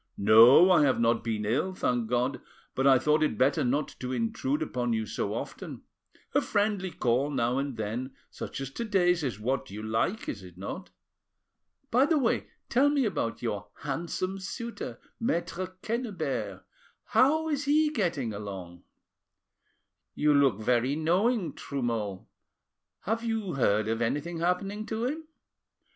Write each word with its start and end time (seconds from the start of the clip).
No, 0.17 0.71
I 0.71 0.81
have 0.81 0.99
not 0.99 1.23
been 1.23 1.45
ill, 1.45 1.75
thank 1.75 2.07
God, 2.07 2.41
but 2.73 2.87
I 2.87 2.97
thought 2.97 3.21
it 3.21 3.37
better 3.37 3.63
not 3.63 3.89
to 3.99 4.11
intrude 4.11 4.63
upon 4.63 4.93
you 4.93 5.05
so 5.05 5.35
often. 5.35 5.83
A 6.33 6.41
friendly 6.41 6.89
call 6.89 7.29
now 7.29 7.59
and 7.59 7.77
then 7.77 8.15
such 8.31 8.59
as 8.61 8.71
to 8.71 8.83
day's 8.83 9.23
is 9.23 9.39
what 9.39 9.69
you 9.69 9.83
like, 9.83 10.27
is 10.27 10.41
it 10.41 10.57
not? 10.57 10.89
By 11.91 12.07
the 12.07 12.17
way, 12.17 12.47
tell 12.67 12.89
me 12.89 13.05
about 13.05 13.43
your 13.43 13.67
handsome 13.81 14.39
suitor, 14.39 14.99
Maitre 15.19 15.67
Quennebert; 15.83 16.63
how 17.03 17.47
is 17.49 17.65
he 17.65 17.91
getting 17.91 18.33
along?" 18.33 18.81
"You 20.15 20.33
look 20.33 20.59
very 20.59 20.95
knowing, 20.95 21.53
Trumeau: 21.53 22.27
have 23.01 23.23
you 23.23 23.53
heard 23.53 23.87
of 23.87 24.01
anything 24.01 24.39
happening 24.39 24.83
to 24.87 25.05
him?" 25.05 25.27